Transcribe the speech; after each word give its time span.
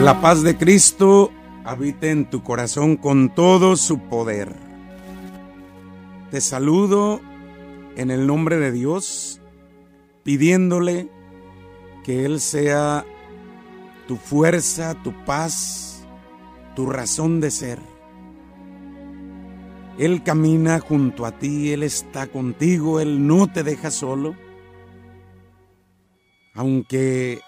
La 0.00 0.20
paz 0.20 0.42
de 0.42 0.58
Cristo 0.58 1.32
habite 1.64 2.10
en 2.10 2.28
tu 2.28 2.42
corazón 2.42 2.96
con 2.96 3.34
todo 3.34 3.76
su 3.76 3.98
poder. 3.98 4.54
Te 6.30 6.42
saludo 6.42 7.22
en 7.96 8.10
el 8.10 8.26
nombre 8.26 8.58
de 8.58 8.72
Dios, 8.72 9.40
pidiéndole 10.22 11.08
que 12.04 12.26
Él 12.26 12.40
sea 12.40 13.06
tu 14.06 14.16
fuerza, 14.16 14.94
tu 15.02 15.12
paz, 15.24 16.06
tu 16.74 16.90
razón 16.90 17.40
de 17.40 17.50
ser. 17.50 17.78
Él 19.98 20.22
camina 20.22 20.78
junto 20.78 21.24
a 21.24 21.32
ti, 21.32 21.72
Él 21.72 21.82
está 21.82 22.26
contigo, 22.26 23.00
Él 23.00 23.26
no 23.26 23.50
te 23.50 23.62
deja 23.62 23.90
solo. 23.90 24.36
Aunque 26.54 27.40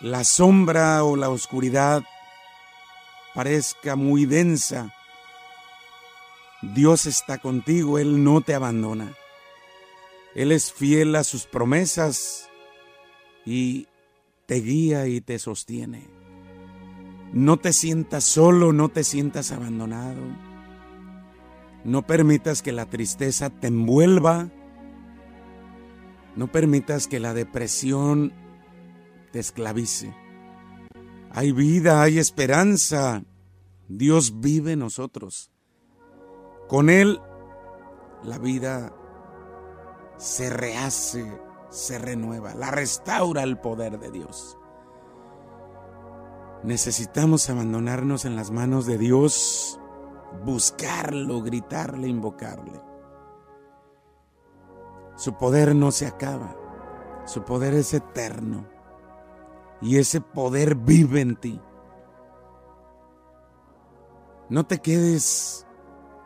la 0.00 0.24
sombra 0.24 1.04
o 1.04 1.16
la 1.16 1.28
oscuridad 1.28 2.02
parezca 3.34 3.96
muy 3.96 4.26
densa, 4.26 4.94
Dios 6.62 7.06
está 7.06 7.38
contigo, 7.38 7.98
Él 7.98 8.22
no 8.24 8.40
te 8.40 8.54
abandona. 8.54 9.14
Él 10.34 10.52
es 10.52 10.72
fiel 10.72 11.16
a 11.16 11.24
sus 11.24 11.46
promesas 11.46 12.48
y 13.44 13.88
te 14.46 14.56
guía 14.56 15.06
y 15.06 15.20
te 15.20 15.38
sostiene. 15.38 16.06
No 17.32 17.58
te 17.58 17.72
sientas 17.72 18.24
solo, 18.24 18.72
no 18.72 18.88
te 18.88 19.04
sientas 19.04 19.52
abandonado. 19.52 20.20
No 21.84 22.06
permitas 22.06 22.60
que 22.60 22.72
la 22.72 22.86
tristeza 22.86 23.50
te 23.50 23.68
envuelva. 23.68 24.48
No 26.36 26.48
permitas 26.48 27.06
que 27.06 27.20
la 27.20 27.34
depresión 27.34 28.32
te 29.30 29.38
esclavice. 29.38 30.14
Hay 31.30 31.52
vida, 31.52 32.02
hay 32.02 32.18
esperanza. 32.18 33.22
Dios 33.88 34.40
vive 34.40 34.72
en 34.72 34.80
nosotros. 34.80 35.50
Con 36.68 36.90
Él 36.90 37.20
la 38.22 38.38
vida 38.38 38.92
se 40.16 40.50
rehace, 40.50 41.40
se 41.70 41.98
renueva, 41.98 42.54
la 42.54 42.70
restaura 42.70 43.42
el 43.42 43.58
poder 43.58 43.98
de 43.98 44.10
Dios. 44.10 44.56
Necesitamos 46.62 47.48
abandonarnos 47.48 48.26
en 48.26 48.36
las 48.36 48.50
manos 48.50 48.84
de 48.86 48.98
Dios, 48.98 49.80
buscarlo, 50.44 51.40
gritarle, 51.40 52.08
invocarle. 52.08 52.80
Su 55.16 55.36
poder 55.38 55.74
no 55.74 55.90
se 55.90 56.06
acaba, 56.06 56.54
su 57.24 57.44
poder 57.44 57.74
es 57.74 57.94
eterno 57.94 58.79
y 59.80 59.98
ese 59.98 60.20
poder 60.20 60.74
vive 60.74 61.20
en 61.20 61.36
ti. 61.36 61.60
No 64.48 64.64
te 64.64 64.78
quedes 64.78 65.66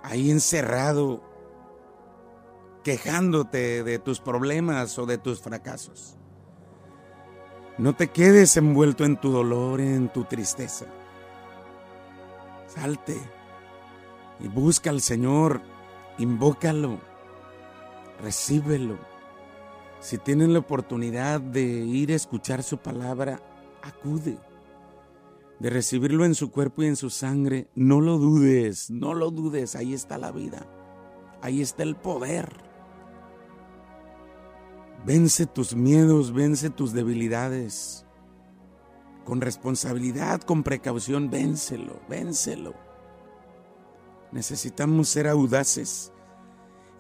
ahí 0.03 0.31
encerrado 0.31 1.23
quejándote 2.83 3.83
de 3.85 3.99
tus 3.99 4.21
problemas 4.21 4.99
o 4.99 5.07
de 5.07 5.19
tus 5.19 5.41
fracasos. 5.41 6.17
No 7.79 7.95
te 7.95 8.09
quedes 8.09 8.57
envuelto 8.57 9.05
en 9.05 9.21
tu 9.21 9.31
dolor, 9.31 9.81
en 9.81 10.09
tu 10.09 10.25
tristeza. 10.25 10.87
Salte 12.67 13.17
y 14.41 14.49
busca 14.49 14.91
al 14.91 15.01
Señor, 15.01 15.61
invócalo, 16.19 17.01
recíbelo 18.21 19.14
si 20.05 20.19
tienen 20.19 20.53
la 20.53 20.59
oportunidad 20.59 21.41
de 21.41 21.63
ir 21.63 22.13
a 22.13 22.15
escuchar 22.15 22.63
su 22.63 22.77
palabra, 22.77 23.41
acude. 23.83 24.37
De 25.59 25.71
recibirlo 25.71 26.27
en 26.27 26.35
su 26.35 26.51
cuerpo 26.51 26.83
y 26.83 26.89
en 26.89 26.97
su 26.97 27.09
sangre, 27.09 27.69
no 27.75 28.03
lo 28.03 28.19
dudes, 28.19 28.91
no 28.91 29.15
lo 29.15 29.31
dudes, 29.31 29.75
ahí 29.77 29.95
está 29.95 30.19
la 30.19 30.31
vida, 30.31 30.67
ahí 31.41 31.63
está 31.63 31.85
el 31.85 31.97
poder. 31.97 32.53
Vence 35.07 35.47
tus 35.47 35.75
miedos, 35.75 36.35
vence 36.35 36.69
tus 36.69 36.93
debilidades. 36.93 38.05
Con 39.25 39.41
responsabilidad, 39.41 40.43
con 40.43 40.65
precaución, 40.65 41.31
vénselo, 41.31 41.99
vénselo. 42.11 42.75
Necesitamos 44.33 45.09
ser 45.09 45.29
audaces. 45.29 46.13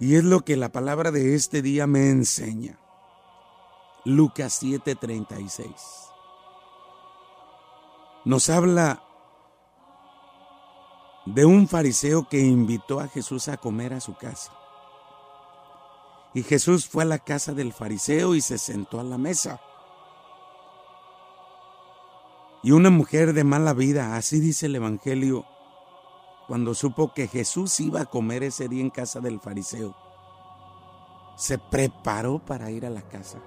Y 0.00 0.14
es 0.14 0.24
lo 0.24 0.40
que 0.40 0.56
la 0.56 0.72
palabra 0.72 1.10
de 1.10 1.34
este 1.34 1.60
día 1.60 1.86
me 1.86 2.08
enseña. 2.08 2.80
Lucas 4.04 4.62
7:36. 4.62 6.12
Nos 8.26 8.50
habla 8.50 9.02
de 11.24 11.46
un 11.46 11.68
fariseo 11.68 12.28
que 12.28 12.38
invitó 12.38 13.00
a 13.00 13.08
Jesús 13.08 13.48
a 13.48 13.56
comer 13.56 13.94
a 13.94 14.00
su 14.00 14.14
casa. 14.14 14.52
Y 16.34 16.42
Jesús 16.42 16.86
fue 16.86 17.04
a 17.04 17.06
la 17.06 17.18
casa 17.18 17.54
del 17.54 17.72
fariseo 17.72 18.34
y 18.34 18.42
se 18.42 18.58
sentó 18.58 19.00
a 19.00 19.04
la 19.04 19.16
mesa. 19.16 19.60
Y 22.62 22.72
una 22.72 22.90
mujer 22.90 23.32
de 23.32 23.44
mala 23.44 23.72
vida, 23.72 24.16
así 24.16 24.38
dice 24.38 24.66
el 24.66 24.76
Evangelio, 24.76 25.46
cuando 26.46 26.74
supo 26.74 27.14
que 27.14 27.26
Jesús 27.26 27.80
iba 27.80 28.02
a 28.02 28.06
comer 28.06 28.42
ese 28.42 28.68
día 28.68 28.82
en 28.82 28.90
casa 28.90 29.20
del 29.20 29.40
fariseo, 29.40 29.96
se 31.36 31.56
preparó 31.58 32.38
para 32.38 32.70
ir 32.70 32.84
a 32.84 32.90
la 32.90 33.02
casa. 33.02 33.38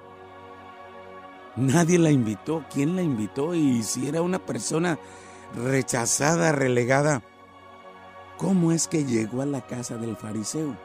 Nadie 1.57 1.97
la 1.97 2.12
invitó. 2.12 2.63
¿Quién 2.72 2.95
la 2.95 3.01
invitó? 3.01 3.56
Y 3.56 3.81
si 3.81 4.07
era 4.07 4.22
una 4.22 4.45
persona 4.45 5.00
rechazada, 5.56 6.51
relegada, 6.51 7.23
¿cómo 8.38 8.72
es 8.72 8.88
que 8.88 9.06
llegó 9.06 9.41
a 9.41 9.45
la 9.47 9.66
casa 9.66 9.97
del 9.97 10.16
fariseo? 10.16 10.78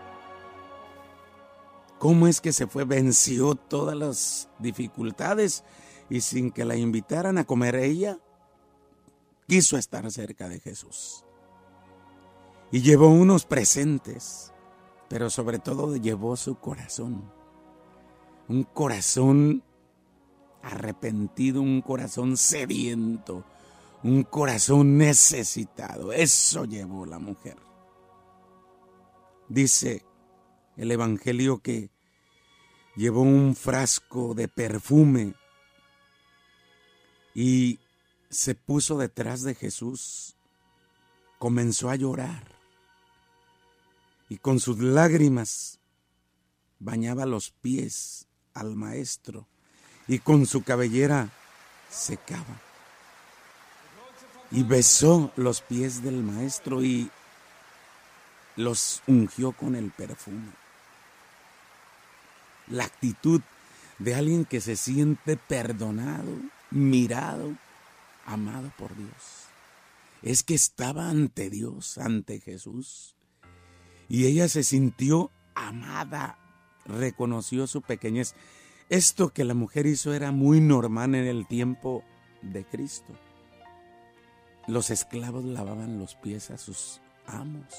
¿Cómo 1.99 2.27
es 2.27 2.41
que 2.41 2.53
se 2.53 2.67
fue? 2.67 2.85
Venció 2.85 3.55
todas 3.55 3.95
las 3.95 4.49
dificultades 4.59 5.63
y 6.09 6.21
sin 6.21 6.51
que 6.51 6.65
la 6.65 6.75
invitaran 6.75 7.39
a 7.39 7.45
comer 7.45 7.77
ella, 7.77 8.19
quiso 9.47 9.77
estar 9.77 10.11
cerca 10.11 10.49
de 10.49 10.59
Jesús. 10.59 11.25
Y 12.71 12.81
llevó 12.81 13.09
unos 13.09 13.45
presentes, 13.45 14.53
pero 15.09 15.29
sobre 15.29 15.59
todo 15.59 15.97
llevó 15.97 16.37
su 16.37 16.57
corazón. 16.57 17.31
Un 18.49 18.65
corazón 18.65 19.63
arrepentido, 20.63 21.61
un 21.61 21.83
corazón 21.83 22.37
sediento, 22.37 23.45
un 24.03 24.23
corazón 24.23 24.97
necesitado. 24.99 26.13
Eso 26.13 26.65
llevó 26.65 27.07
la 27.07 27.19
mujer. 27.19 27.57
Dice 29.49 30.05
el 30.77 30.91
Evangelio 30.91 31.59
que 31.59 31.91
llevó 32.97 33.23
un 33.23 33.55
frasco 33.55 34.35
de 34.35 34.49
perfume 34.49 35.35
y 37.35 37.81
se 38.31 38.55
puso 38.55 38.99
detrás 38.99 39.43
de 39.43 39.55
Jesús, 39.55 40.37
comenzó 41.39 41.91
a 41.91 41.97
llorar 41.97 42.53
y 44.29 44.39
con 44.39 44.61
sus 44.61 44.79
lágrimas 44.79 45.81
bañaba 46.79 47.27
los 47.27 47.51
pies 47.51 48.29
al 48.55 48.77
maestro 48.77 49.47
y 50.09 50.19
con 50.19 50.47
su 50.47 50.63
cabellera 50.63 51.29
secaba. 51.91 52.61
Y 54.51 54.65
besó 54.65 55.33
los 55.37 55.63
pies 55.63 56.03
del 56.03 56.23
maestro 56.23 56.83
y 56.83 57.11
los 58.57 59.03
ungió 59.07 59.53
con 59.53 59.75
el 59.77 59.91
perfume. 59.91 60.53
La 62.69 62.85
actitud 62.85 63.41
de 63.99 64.15
alguien 64.15 64.45
que 64.45 64.61
se 64.61 64.77
siente 64.77 65.37
perdonado, 65.37 66.37
mirado, 66.71 67.57
amado 68.27 68.73
por 68.77 68.95
Dios. 68.97 69.47
Es 70.23 70.43
que 70.43 70.55
estaba 70.55 71.09
ante 71.09 71.51
Dios, 71.51 71.99
ante 71.99 72.41
Jesús. 72.41 73.15
Y 74.09 74.27
ella 74.27 74.49
se 74.49 74.63
sintió 74.63 75.31
amada, 75.55 76.39
reconoció 76.85 77.67
su 77.67 77.83
pequeñez. 77.83 78.35
Esto 78.93 79.33
que 79.33 79.47
la 79.47 79.55
mujer 79.55 79.87
hizo 79.87 80.13
era 80.13 80.33
muy 80.33 80.61
normal 80.61 81.15
en 81.15 81.25
el 81.25 81.47
tiempo 81.47 82.05
de 82.43 82.63
Cristo. 82.63 83.15
Los 84.69 84.91
esclavos 84.91 85.47
lavaban 85.47 85.99
los 85.99 86.15
pies 86.15 86.51
a 86.51 86.59
sus 86.59 87.01
amos. 87.25 87.73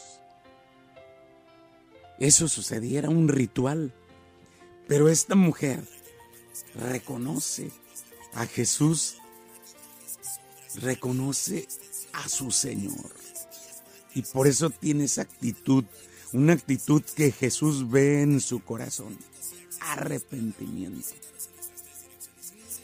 Eso 2.18 2.48
sucedía, 2.48 2.98
era 2.98 3.10
un 3.12 3.27
ritual. 3.27 3.94
Pero 4.88 5.07
esta 5.07 5.36
mujer 5.36 5.83
reconoce 6.74 7.69
a 8.33 8.48
Jesús, 8.48 9.18
reconoce 10.81 11.68
a 12.13 12.27
su 12.27 12.50
Señor. 12.50 13.13
Y 14.15 14.24
por 14.24 14.48
eso 14.48 14.71
tiene 14.71 15.04
esa 15.04 15.21
actitud, 15.21 15.86
una 16.31 16.54
actitud 16.54 17.04
que 17.04 17.31
Jesús 17.31 17.88
ve 17.92 18.24
en 18.24 18.42
su 18.42 18.63
corazón 18.63 19.15
arrepentimiento. 19.92 21.16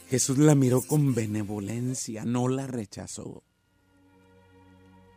Jesús 0.08 0.38
la 0.38 0.54
miró 0.54 0.82
con 0.82 1.14
benevolencia, 1.14 2.24
no 2.24 2.48
la 2.48 2.66
rechazó. 2.66 3.44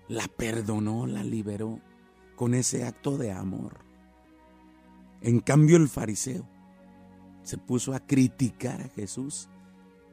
La 0.07 0.27
perdonó, 0.27 1.07
la 1.07 1.23
liberó 1.23 1.79
con 2.35 2.53
ese 2.53 2.85
acto 2.85 3.17
de 3.17 3.31
amor. 3.31 3.79
En 5.21 5.39
cambio 5.39 5.77
el 5.77 5.89
fariseo 5.89 6.47
se 7.43 7.57
puso 7.57 7.93
a 7.93 8.01
criticar 8.01 8.81
a 8.81 8.89
Jesús 8.89 9.49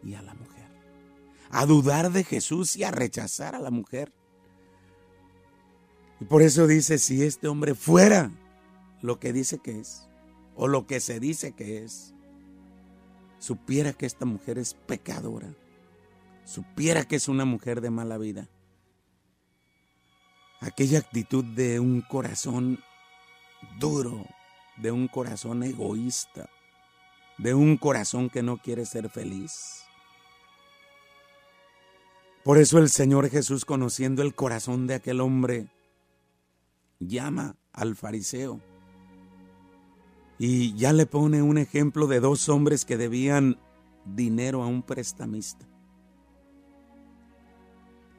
y 0.03 0.15
a 0.15 0.23
la 0.23 0.35
mujer, 0.35 0.69
a 1.51 1.67
dudar 1.67 2.11
de 2.11 2.25
Jesús 2.25 2.77
y 2.77 2.85
a 2.85 2.91
rechazar 2.91 3.55
a 3.55 3.61
la 3.61 3.71
mujer. 3.71 4.13
Y 6.21 6.25
por 6.25 6.43
eso 6.43 6.67
dice, 6.67 6.99
si 6.99 7.23
este 7.23 7.49
hombre 7.49 7.75
fuera 7.75 8.31
lo 9.03 9.19
que 9.19 9.33
dice 9.33 9.59
que 9.59 9.81
es, 9.81 10.10
o 10.63 10.69
lo 10.69 10.87
que 10.87 11.01
se 11.01 11.21
dice 11.21 11.53
que 11.53 11.83
es, 11.85 12.13
supiera 13.39 13.95
que 13.95 14.05
esta 14.05 14.27
mujer 14.27 14.59
es 14.59 14.75
pecadora, 14.75 15.55
supiera 16.45 17.07
que 17.07 17.17
es 17.17 17.29
una 17.29 17.47
mujer 17.47 17.81
de 17.81 17.89
mala 17.89 18.19
vida, 18.19 18.47
aquella 20.61 20.99
actitud 20.99 21.43
de 21.43 21.81
un 21.81 22.03
corazón 22.03 22.79
duro, 23.79 24.27
de 24.77 24.93
un 24.93 25.09
corazón 25.09 25.63
egoísta, 25.63 26.51
de 27.39 27.55
un 27.55 27.79
corazón 27.79 28.29
que 28.29 28.43
no 28.43 28.59
quiere 28.59 28.85
ser 28.85 29.09
feliz. 29.09 29.85
Por 32.45 32.59
eso 32.59 32.77
el 32.77 32.91
Señor 32.91 33.31
Jesús, 33.31 33.65
conociendo 33.65 34.21
el 34.21 34.35
corazón 34.35 34.87
de 34.87 34.97
aquel 34.97 35.23
hombre, 35.23 35.69
llama 36.99 37.57
al 37.73 37.97
fariseo 37.97 38.61
y 40.43 40.75
ya 40.75 40.95
le 40.95 41.05
pone 41.05 41.43
un 41.43 41.59
ejemplo 41.59 42.07
de 42.07 42.19
dos 42.19 42.49
hombres 42.49 42.87
que 42.87 42.97
debían 42.97 43.61
dinero 44.07 44.63
a 44.63 44.67
un 44.67 44.83
prestamista. 44.83 45.67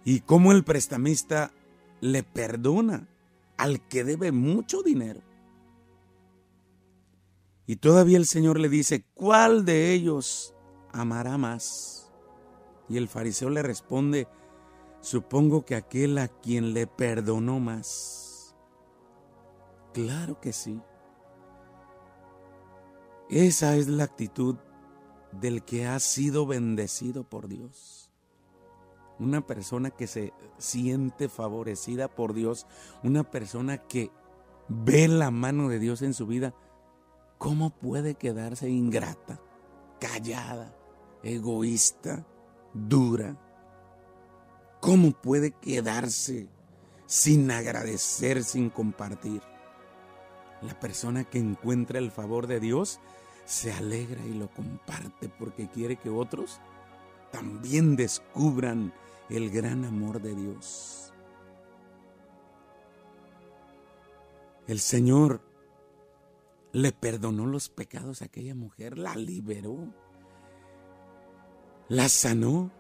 Y 0.06 0.20
cómo 0.20 0.52
el 0.52 0.64
prestamista 0.64 1.52
le 2.00 2.22
perdona 2.22 3.08
al 3.58 3.82
que 3.88 4.04
debe 4.04 4.32
mucho 4.32 4.84
dinero. 4.84 5.22
Y 7.66 7.78
todavía 7.78 8.20
el 8.20 8.28
Señor 8.28 8.60
le 8.60 8.70
dice, 8.70 9.04
¿cuál 9.16 9.66
de 9.66 9.92
ellos 9.92 10.54
amará 10.92 11.40
más? 11.40 12.12
Y 12.88 12.98
el 12.98 13.08
fariseo 13.08 13.50
le 13.50 13.64
responde, 13.64 14.28
supongo 15.00 15.66
que 15.66 15.74
aquel 15.74 16.20
a 16.20 16.28
quien 16.28 16.76
le 16.76 16.86
perdonó 16.86 17.60
más. 17.60 18.56
Claro 19.92 20.40
que 20.40 20.54
sí. 20.54 20.80
Esa 23.32 23.78
es 23.78 23.88
la 23.88 24.04
actitud 24.04 24.58
del 25.32 25.64
que 25.64 25.88
ha 25.88 25.98
sido 26.02 26.46
bendecido 26.46 27.24
por 27.24 27.48
Dios. 27.48 28.12
Una 29.20 29.48
persona 29.48 29.90
que 29.90 30.06
se 30.06 30.34
siente 30.58 31.30
favorecida 31.30 32.10
por 32.10 32.34
Dios, 32.34 32.68
una 33.04 33.24
persona 33.24 33.78
que 33.78 34.12
ve 34.68 35.08
la 35.08 35.32
mano 35.32 35.70
de 35.70 35.80
Dios 35.80 36.02
en 36.02 36.14
su 36.14 36.28
vida, 36.28 36.54
¿cómo 37.38 37.70
puede 37.70 38.16
quedarse 38.16 38.70
ingrata, 38.70 39.40
callada, 40.02 40.76
egoísta, 41.24 42.28
dura? 42.74 43.38
¿Cómo 44.82 45.12
puede 45.12 45.52
quedarse 45.52 46.50
sin 47.06 47.50
agradecer, 47.50 48.44
sin 48.44 48.70
compartir? 48.70 49.42
La 50.62 50.78
persona 50.82 51.24
que 51.24 51.40
encuentra 51.40 51.98
el 51.98 52.12
favor 52.12 52.46
de 52.46 52.60
Dios 52.60 53.00
se 53.52 53.74
alegra 53.74 54.26
y 54.26 54.34
lo 54.34 54.50
comparte 54.50 55.28
porque 55.28 55.68
quiere 55.68 55.98
que 55.98 56.10
otros 56.10 56.62
también 57.34 57.98
descubran 57.98 58.94
el 59.30 59.50
gran 59.52 59.84
amor 59.84 60.22
de 60.22 60.34
Dios. 60.34 61.14
El 64.68 64.80
Señor 64.80 65.42
le 66.72 66.94
perdonó 66.94 67.46
los 67.46 67.68
pecados 67.68 68.22
a 68.22 68.26
aquella 68.26 68.56
mujer, 68.56 68.98
la 68.98 69.16
liberó, 69.16 69.94
la 71.90 72.08
sanó 72.08 72.72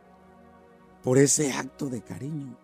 por 1.04 1.18
ese 1.18 1.52
acto 1.52 1.90
de 1.90 2.02
cariño. 2.02 2.58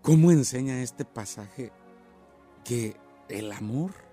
¿Cómo 0.00 0.30
enseña 0.30 0.80
este 0.80 1.04
pasaje 1.04 1.70
que 2.64 2.96
el 3.28 3.52
amor 3.52 4.09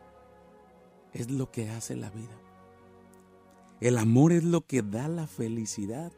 es 1.17 1.31
lo 1.31 1.51
que 1.51 1.69
hace 1.69 1.95
la 1.95 2.09
vida. 2.09 2.39
El 3.79 3.97
amor 3.97 4.31
es 4.31 4.43
lo 4.43 4.65
que 4.65 4.81
da 4.81 5.07
la 5.07 5.27
felicidad. 5.27 6.11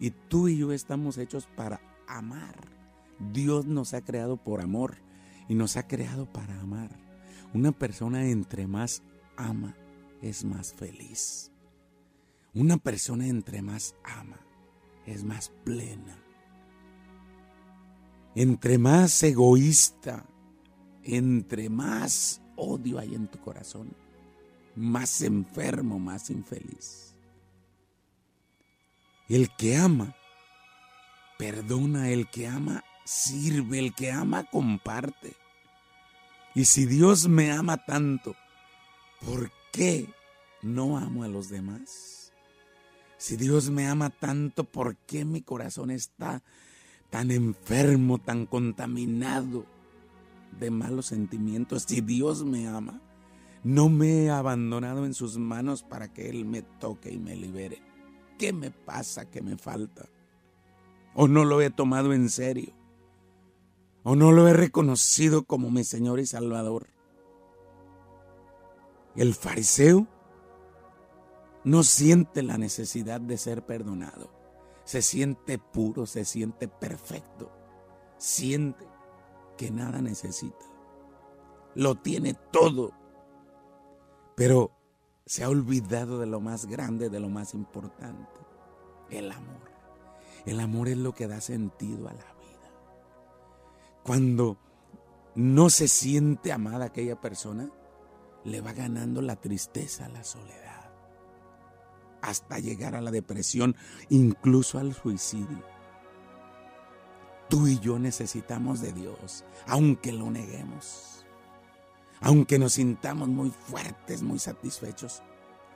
Y 0.00 0.10
tú 0.10 0.48
y 0.48 0.58
yo 0.58 0.72
estamos 0.72 1.18
hechos 1.18 1.48
para 1.56 1.80
amar. 2.06 2.68
Dios 3.32 3.66
nos 3.66 3.94
ha 3.94 4.00
creado 4.02 4.36
por 4.36 4.60
amor 4.60 4.96
y 5.48 5.54
nos 5.54 5.76
ha 5.76 5.86
creado 5.86 6.32
para 6.32 6.60
amar. 6.60 6.90
Una 7.52 7.72
persona 7.72 8.26
entre 8.28 8.66
más 8.66 9.02
ama 9.36 9.74
es 10.22 10.44
más 10.44 10.72
feliz. 10.72 11.50
Una 12.54 12.76
persona 12.76 13.26
entre 13.26 13.62
más 13.62 13.94
ama 14.04 14.38
es 15.06 15.24
más 15.24 15.50
plena. 15.64 16.18
Entre 18.34 18.78
más 18.78 19.22
egoísta, 19.22 20.24
entre 21.02 21.68
más 21.70 22.42
odio 22.56 22.98
hay 22.98 23.14
en 23.14 23.28
tu 23.28 23.38
corazón, 23.40 23.94
más 24.78 25.22
enfermo, 25.22 25.98
más 25.98 26.30
infeliz. 26.30 27.14
El 29.28 29.54
que 29.56 29.76
ama, 29.76 30.14
perdona, 31.38 32.10
el 32.10 32.30
que 32.30 32.46
ama, 32.46 32.84
sirve, 33.04 33.78
el 33.78 33.94
que 33.94 34.10
ama, 34.10 34.44
comparte. 34.44 35.34
Y 36.54 36.64
si 36.64 36.86
Dios 36.86 37.28
me 37.28 37.52
ama 37.52 37.76
tanto, 37.76 38.34
¿por 39.24 39.50
qué 39.72 40.08
no 40.62 40.96
amo 40.96 41.24
a 41.24 41.28
los 41.28 41.50
demás? 41.50 42.32
Si 43.18 43.36
Dios 43.36 43.68
me 43.68 43.86
ama 43.86 44.10
tanto, 44.10 44.64
¿por 44.64 44.96
qué 44.96 45.24
mi 45.24 45.42
corazón 45.42 45.90
está 45.90 46.42
tan 47.10 47.30
enfermo, 47.30 48.18
tan 48.18 48.46
contaminado 48.46 49.66
de 50.58 50.70
malos 50.70 51.06
sentimientos? 51.06 51.84
Si 51.86 52.00
Dios 52.00 52.44
me 52.44 52.68
ama, 52.68 53.02
no 53.64 53.88
me 53.88 54.24
he 54.24 54.30
abandonado 54.30 55.04
en 55.04 55.14
sus 55.14 55.36
manos 55.38 55.82
para 55.82 56.12
que 56.12 56.28
Él 56.30 56.44
me 56.44 56.62
toque 56.62 57.10
y 57.10 57.18
me 57.18 57.36
libere. 57.36 57.82
¿Qué 58.38 58.52
me 58.52 58.70
pasa? 58.70 59.28
¿Qué 59.28 59.42
me 59.42 59.56
falta? 59.56 60.08
¿O 61.14 61.26
no 61.26 61.44
lo 61.44 61.60
he 61.60 61.70
tomado 61.70 62.12
en 62.12 62.28
serio? 62.28 62.72
¿O 64.04 64.14
no 64.14 64.32
lo 64.32 64.46
he 64.46 64.52
reconocido 64.52 65.44
como 65.44 65.70
mi 65.70 65.84
Señor 65.84 66.20
y 66.20 66.26
Salvador? 66.26 66.88
El 69.16 69.34
fariseo 69.34 70.06
no 71.64 71.82
siente 71.82 72.42
la 72.42 72.56
necesidad 72.56 73.20
de 73.20 73.36
ser 73.36 73.66
perdonado. 73.66 74.30
Se 74.84 75.02
siente 75.02 75.58
puro, 75.58 76.06
se 76.06 76.24
siente 76.24 76.68
perfecto. 76.68 77.50
Siente 78.16 78.86
que 79.56 79.70
nada 79.70 80.00
necesita. 80.00 80.64
Lo 81.74 81.96
tiene 81.96 82.34
todo 82.52 82.92
pero 84.38 84.70
se 85.26 85.42
ha 85.42 85.48
olvidado 85.48 86.20
de 86.20 86.26
lo 86.26 86.40
más 86.40 86.66
grande, 86.66 87.10
de 87.10 87.18
lo 87.18 87.28
más 87.28 87.54
importante, 87.54 88.40
el 89.10 89.32
amor. 89.32 89.68
El 90.46 90.60
amor 90.60 90.88
es 90.88 90.96
lo 90.96 91.12
que 91.12 91.26
da 91.26 91.40
sentido 91.40 92.08
a 92.08 92.12
la 92.12 92.34
vida. 92.34 92.70
Cuando 94.04 94.56
no 95.34 95.70
se 95.70 95.88
siente 95.88 96.52
amada 96.52 96.86
aquella 96.86 97.20
persona, 97.20 97.68
le 98.44 98.60
va 98.60 98.72
ganando 98.72 99.22
la 99.22 99.34
tristeza, 99.34 100.08
la 100.08 100.22
soledad, 100.22 100.88
hasta 102.22 102.60
llegar 102.60 102.94
a 102.94 103.00
la 103.00 103.10
depresión, 103.10 103.74
incluso 104.08 104.78
al 104.78 104.94
suicidio. 104.94 105.64
Tú 107.48 107.66
y 107.66 107.80
yo 107.80 107.98
necesitamos 107.98 108.80
de 108.80 108.92
Dios, 108.92 109.44
aunque 109.66 110.12
lo 110.12 110.30
neguemos. 110.30 111.17
Aunque 112.20 112.58
nos 112.58 112.74
sintamos 112.74 113.28
muy 113.28 113.50
fuertes, 113.50 114.22
muy 114.22 114.38
satisfechos, 114.38 115.22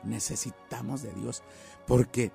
necesitamos 0.03 1.03
de 1.03 1.13
Dios 1.13 1.43
porque 1.87 2.33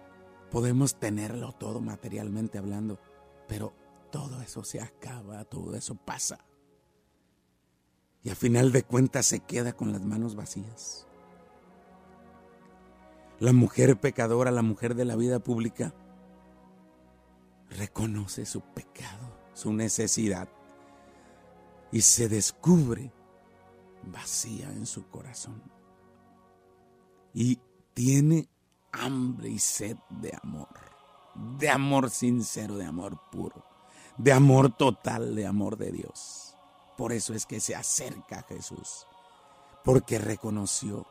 podemos 0.52 0.96
tenerlo 0.96 1.52
todo 1.52 1.82
materialmente 1.82 2.58
hablando, 2.58 3.00
pero 3.48 3.74
todo 4.12 4.42
eso 4.42 4.64
se 4.64 4.82
acaba, 4.82 5.44
todo 5.46 5.76
eso 5.76 5.96
pasa. 5.96 6.40
Y 8.24 8.30
a 8.30 8.36
final 8.36 8.72
de 8.72 8.84
cuentas 8.84 9.26
se 9.26 9.40
queda 9.40 9.74
con 9.74 9.92
las 9.92 10.02
manos 10.02 10.36
vacías. 10.36 11.08
La 13.40 13.54
mujer 13.54 13.98
pecadora, 13.98 14.52
la 14.52 14.64
mujer 14.64 14.96
de 14.96 15.06
la 15.06 15.16
vida 15.16 15.40
pública, 15.40 15.94
reconoce 17.70 18.46
su 18.46 18.62
pecado, 18.62 19.38
su 19.54 19.74
necesidad 19.74 20.50
y 21.92 22.02
se 22.02 22.30
descubre 22.30 23.12
vacía 24.08 24.70
en 24.72 24.86
su 24.86 25.08
corazón. 25.10 25.62
Y 27.34 27.60
tiene 27.94 28.50
hambre 28.92 29.50
y 29.50 29.60
sed 29.60 29.98
de 30.10 30.38
amor, 30.42 30.70
de 31.58 31.70
amor 31.70 32.10
sincero, 32.10 32.76
de 32.78 32.86
amor 32.86 33.20
puro, 33.32 33.66
de 34.18 34.32
amor 34.32 34.76
total, 34.76 35.36
de 35.36 35.46
amor 35.46 35.78
de 35.78 35.92
Dios. 35.92 36.56
Por 36.98 37.14
eso 37.14 37.34
es 37.34 37.46
que 37.46 37.60
se 37.60 37.76
acerca 37.76 38.40
a 38.40 38.44
Jesús, 38.44 39.06
porque 39.84 40.18
reconoció 40.18 41.06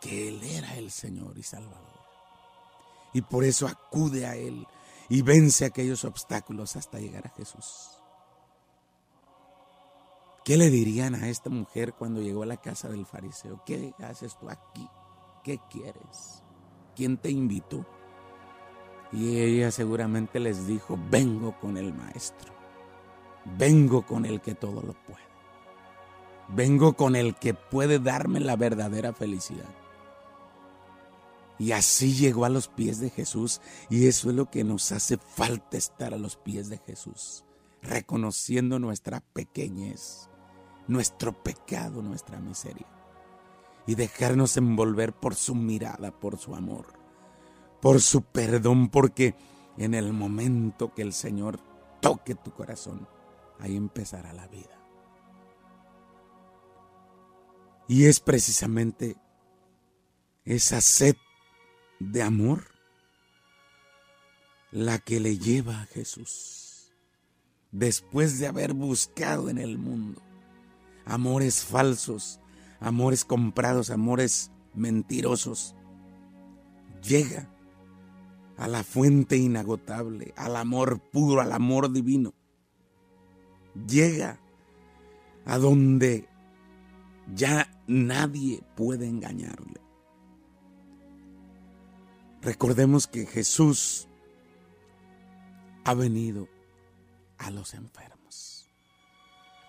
que 0.00 0.28
Él 0.28 0.42
era 0.44 0.76
el 0.76 0.90
Señor 0.90 1.36
y 1.38 1.42
Salvador. 1.42 1.98
Y 3.12 3.22
por 3.22 3.44
eso 3.44 3.66
acude 3.66 4.26
a 4.26 4.36
Él 4.36 4.66
y 5.08 5.22
vence 5.22 5.64
aquellos 5.64 6.04
obstáculos 6.04 6.76
hasta 6.76 7.00
llegar 7.00 7.26
a 7.26 7.30
Jesús. 7.30 7.97
¿Qué 10.48 10.56
le 10.56 10.70
dirían 10.70 11.14
a 11.14 11.28
esta 11.28 11.50
mujer 11.50 11.92
cuando 11.92 12.22
llegó 12.22 12.42
a 12.42 12.46
la 12.46 12.56
casa 12.56 12.88
del 12.88 13.04
fariseo? 13.04 13.62
¿Qué 13.66 13.92
haces 13.98 14.38
tú 14.38 14.48
aquí? 14.48 14.88
¿Qué 15.44 15.60
quieres? 15.68 16.42
¿Quién 16.96 17.18
te 17.18 17.28
invitó? 17.28 17.84
Y 19.12 19.40
ella 19.40 19.70
seguramente 19.70 20.40
les 20.40 20.66
dijo, 20.66 20.98
vengo 21.10 21.60
con 21.60 21.76
el 21.76 21.92
maestro, 21.92 22.54
vengo 23.58 24.06
con 24.06 24.24
el 24.24 24.40
que 24.40 24.54
todo 24.54 24.80
lo 24.80 24.94
puede, 24.94 25.20
vengo 26.48 26.94
con 26.94 27.14
el 27.14 27.34
que 27.34 27.52
puede 27.52 27.98
darme 27.98 28.40
la 28.40 28.56
verdadera 28.56 29.12
felicidad. 29.12 29.68
Y 31.58 31.72
así 31.72 32.14
llegó 32.14 32.46
a 32.46 32.48
los 32.48 32.68
pies 32.68 33.00
de 33.00 33.10
Jesús 33.10 33.60
y 33.90 34.06
eso 34.06 34.30
es 34.30 34.34
lo 34.34 34.48
que 34.48 34.64
nos 34.64 34.92
hace 34.92 35.18
falta 35.18 35.76
estar 35.76 36.14
a 36.14 36.18
los 36.18 36.36
pies 36.36 36.70
de 36.70 36.78
Jesús, 36.78 37.44
reconociendo 37.82 38.78
nuestra 38.78 39.20
pequeñez, 39.34 40.30
nuestro 40.88 41.32
pecado, 41.32 42.02
nuestra 42.02 42.40
miseria. 42.40 42.86
Y 43.86 43.94
dejarnos 43.94 44.56
envolver 44.56 45.12
por 45.12 45.34
su 45.34 45.54
mirada, 45.54 46.10
por 46.10 46.38
su 46.38 46.54
amor, 46.54 46.86
por 47.80 48.00
su 48.00 48.22
perdón, 48.22 48.88
porque 48.88 49.34
en 49.78 49.94
el 49.94 50.12
momento 50.12 50.92
que 50.92 51.02
el 51.02 51.12
Señor 51.12 51.60
toque 52.00 52.34
tu 52.34 52.52
corazón, 52.52 53.08
ahí 53.60 53.76
empezará 53.76 54.32
la 54.32 54.46
vida. 54.48 54.78
Y 57.86 58.04
es 58.04 58.20
precisamente 58.20 59.16
esa 60.44 60.80
sed 60.82 61.16
de 61.98 62.22
amor 62.22 62.64
la 64.70 64.98
que 64.98 65.20
le 65.20 65.38
lleva 65.38 65.80
a 65.80 65.86
Jesús. 65.86 66.92
Después 67.70 68.38
de 68.38 68.46
haber 68.46 68.74
buscado 68.74 69.48
en 69.48 69.58
el 69.58 69.78
mundo 69.78 70.22
amores 71.08 71.64
falsos, 71.64 72.38
amores 72.80 73.24
comprados, 73.24 73.90
amores 73.90 74.52
mentirosos. 74.74 75.74
Llega 77.02 77.48
a 78.58 78.68
la 78.68 78.84
fuente 78.84 79.36
inagotable, 79.36 80.34
al 80.36 80.56
amor 80.56 81.00
puro, 81.00 81.40
al 81.40 81.52
amor 81.52 81.90
divino. 81.90 82.34
Llega 83.88 84.38
a 85.46 85.58
donde 85.58 86.28
ya 87.34 87.70
nadie 87.86 88.62
puede 88.76 89.06
engañarle. 89.06 89.80
Recordemos 92.42 93.06
que 93.06 93.26
Jesús 93.26 94.08
ha 95.84 95.94
venido 95.94 96.48
a 97.38 97.50
los 97.50 97.74
enfermos. 97.74 98.68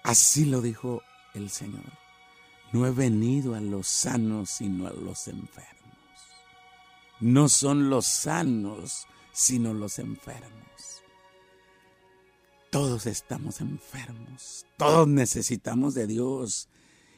Así 0.03 0.46
lo 0.46 0.62
dijo 0.62 1.01
el 1.34 1.50
Señor. 1.50 1.84
No 2.72 2.86
he 2.86 2.92
venido 2.92 3.56
a 3.56 3.62
los 3.62 3.88
sanos, 3.88 4.50
sino 4.50 4.88
a 4.88 4.92
los 4.92 5.28
enfermos. 5.28 5.70
No 7.20 7.50
son 7.50 7.90
los 7.90 8.06
sanos, 8.06 9.08
sino 9.32 9.74
los 9.74 10.00
enfermos. 10.00 11.04
Todos 12.70 13.08
estamos 13.08 13.62
enfermos. 13.62 14.68
Todos 14.78 15.08
necesitamos 15.08 15.96
de 15.96 16.06
Dios 16.06 16.70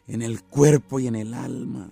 en 0.08 0.22
el 0.22 0.44
cuerpo 0.44 1.00
y 1.00 1.08
en 1.08 1.16
el 1.16 1.34
alma. 1.34 1.92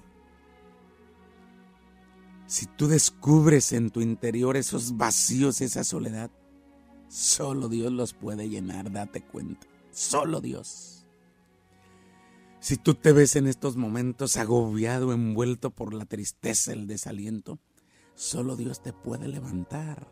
Si 2.47 2.65
tú 2.65 2.87
descubres 2.87 3.73
en 3.73 3.91
tu 3.91 4.01
interior 4.01 4.57
esos 4.57 4.97
vacíos, 4.97 5.61
esa 5.61 5.83
soledad, 5.83 6.31
solo 7.07 7.69
Dios 7.69 7.91
los 7.91 8.13
puede 8.13 8.49
llenar, 8.49 8.91
date 8.91 9.21
cuenta. 9.21 9.67
Solo 9.91 10.41
Dios. 10.41 10.98
Si 12.59 12.75
tú 12.75 12.93
te 12.93 13.13
ves 13.13 13.37
en 13.37 13.47
estos 13.47 13.77
momentos 13.77 14.35
agobiado, 14.35 15.13
envuelto 15.13 15.69
por 15.71 15.93
la 15.93 16.05
tristeza, 16.05 16.73
el 16.73 16.87
desaliento, 16.87 17.57
solo 18.15 18.57
Dios 18.57 18.83
te 18.83 18.91
puede 18.91 19.29
levantar, 19.29 20.11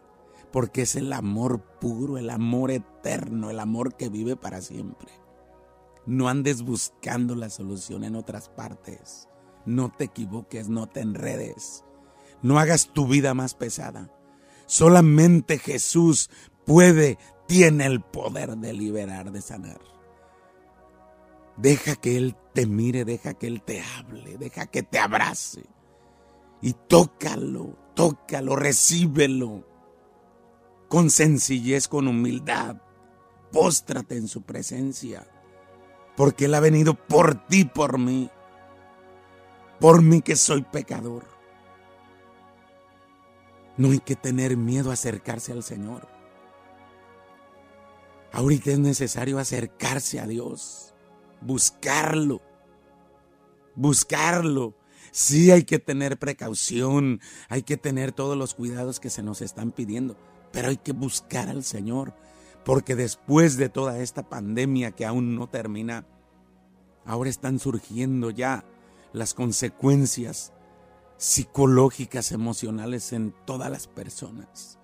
porque 0.51 0.84
es 0.84 0.96
el 0.96 1.12
amor 1.12 1.62
puro, 1.82 2.18
el 2.18 2.30
amor 2.30 2.72
eterno, 2.72 3.50
el 3.50 3.60
amor 3.60 3.98
que 3.98 4.08
vive 4.08 4.38
para 4.38 4.62
siempre. 4.62 5.12
No 6.06 6.30
andes 6.30 6.62
buscando 6.62 7.36
la 7.36 7.50
solución 7.50 8.06
en 8.06 8.16
otras 8.16 8.48
partes. 8.48 9.27
No 9.66 9.92
te 9.92 10.06
equivoques, 10.06 10.70
no 10.70 10.88
te 10.88 11.01
enredes. 11.01 11.84
No 12.42 12.60
hagas 12.60 12.94
tu 12.94 13.08
vida 13.08 13.34
más 13.34 13.56
pesada. 13.56 14.10
Solamente 14.68 15.60
Jesús 15.60 16.30
puede, 16.66 17.18
tiene 17.46 17.88
el 17.88 18.00
poder 18.00 18.56
de 18.56 18.72
liberar, 18.72 19.34
de 19.34 19.42
sanar. 19.42 19.97
Deja 21.58 21.96
que 21.96 22.18
Él 22.18 22.36
te 22.54 22.68
mire, 22.68 23.04
deja 23.04 23.34
que 23.34 23.48
Él 23.48 23.64
te 23.64 23.82
hable, 23.82 24.38
deja 24.38 24.68
que 24.68 24.84
te 24.84 25.00
abrace. 25.00 25.64
Y 26.62 26.74
tócalo, 26.74 27.76
tócalo, 27.96 28.56
recíbelo. 28.56 29.66
Con 30.88 31.10
sencillez, 31.10 31.88
con 31.88 32.08
humildad. 32.08 32.78
Póstrate 33.52 34.18
en 34.18 34.28
su 34.28 34.44
presencia. 34.44 35.28
Porque 36.16 36.46
Él 36.46 36.54
ha 36.54 36.60
venido 36.60 36.94
por 36.94 37.48
ti, 37.48 37.66
por 37.66 37.98
mí. 37.98 38.30
Por 39.80 40.04
mí 40.04 40.22
que 40.22 40.36
soy 40.36 40.62
pecador. 40.62 41.26
No 43.78 43.92
hay 43.92 44.00
que 44.00 44.16
tener 44.16 44.58
miedo 44.58 44.92
a 44.92 44.94
acercarse 44.94 45.52
al 45.52 45.64
Señor. 45.64 46.08
Ahorita 48.32 48.72
es 48.72 48.80
necesario 48.80 49.40
acercarse 49.40 50.20
a 50.20 50.28
Dios 50.28 50.87
buscarlo, 51.41 52.41
buscarlo. 53.75 54.75
Sí 55.12 55.51
hay 55.51 55.63
que 55.63 55.79
tener 55.79 56.20
precaución, 56.20 57.22
hay 57.50 57.63
que 57.63 57.77
tener 57.77 58.12
todos 58.12 58.38
los 58.38 58.53
cuidados 58.53 59.00
que 59.00 59.10
se 59.10 59.24
nos 59.24 59.41
están 59.41 59.72
pidiendo, 59.72 60.17
pero 60.51 60.70
hay 60.70 60.77
que 60.77 60.91
buscar 60.91 61.50
al 61.50 61.63
Señor, 61.63 62.13
porque 62.65 62.96
después 62.96 63.58
de 63.58 63.70
toda 63.70 64.00
esta 64.00 64.27
pandemia 64.29 64.91
que 64.91 65.06
aún 65.06 65.36
no 65.36 65.48
termina, 65.48 66.06
ahora 67.06 67.29
están 67.29 67.60
surgiendo 67.60 68.29
ya 68.29 68.65
las 69.13 69.34
consecuencias 69.34 70.53
psicológicas, 71.17 72.32
emocionales 72.32 73.13
en 73.13 73.34
todas 73.46 73.72
las 73.72 73.88
personas 73.88 74.77